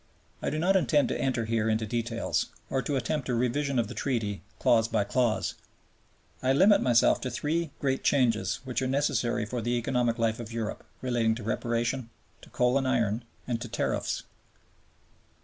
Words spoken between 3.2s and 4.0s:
a revision of the